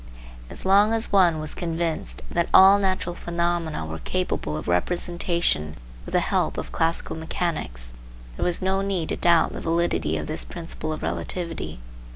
As 0.49 0.65
long 0.65 0.93
as 0.93 1.11
one 1.11 1.39
was 1.39 1.53
convinced 1.53 2.23
that 2.31 2.49
all 2.55 2.79
natural 2.79 3.13
phenomena 3.13 3.85
were 3.85 3.99
capable 3.99 4.57
of 4.57 4.67
representation 4.67 5.75
with 6.07 6.13
the 6.13 6.21
help 6.21 6.57
of 6.57 6.71
classical 6.71 7.15
mechanics, 7.15 7.93
there 8.35 8.43
was 8.43 8.63
no 8.63 8.81
need 8.81 9.09
to 9.09 9.15
doubt 9.15 9.53
the 9.53 9.61
validity 9.61 10.17
of 10.17 10.25
this 10.25 10.43
principle 10.43 10.91
of 10.91 11.03
relativity. 11.03 11.81